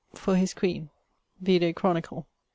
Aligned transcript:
for 0.15 0.35
his 0.35 0.55
queen: 0.55 0.89
vide 1.39 1.75
Chronicle). 1.75 2.25